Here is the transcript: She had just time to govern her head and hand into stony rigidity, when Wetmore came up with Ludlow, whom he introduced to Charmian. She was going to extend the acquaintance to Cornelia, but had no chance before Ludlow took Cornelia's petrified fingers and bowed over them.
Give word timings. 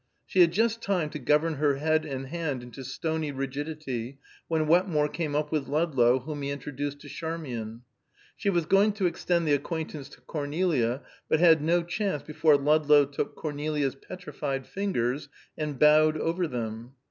She 0.25 0.39
had 0.39 0.51
just 0.51 0.81
time 0.81 1.11
to 1.11 1.19
govern 1.19 1.57
her 1.57 1.75
head 1.75 2.05
and 2.05 2.25
hand 2.29 2.63
into 2.63 2.83
stony 2.83 3.31
rigidity, 3.31 4.17
when 4.47 4.65
Wetmore 4.65 5.07
came 5.09 5.35
up 5.35 5.51
with 5.51 5.67
Ludlow, 5.67 6.21
whom 6.21 6.41
he 6.41 6.49
introduced 6.49 7.01
to 7.01 7.07
Charmian. 7.07 7.83
She 8.35 8.49
was 8.49 8.65
going 8.65 8.93
to 8.93 9.05
extend 9.05 9.47
the 9.47 9.53
acquaintance 9.53 10.09
to 10.09 10.21
Cornelia, 10.21 11.03
but 11.29 11.39
had 11.39 11.61
no 11.61 11.83
chance 11.83 12.23
before 12.23 12.57
Ludlow 12.57 13.05
took 13.05 13.35
Cornelia's 13.35 13.93
petrified 13.93 14.65
fingers 14.65 15.29
and 15.55 15.77
bowed 15.77 16.17
over 16.17 16.47
them. 16.47 16.93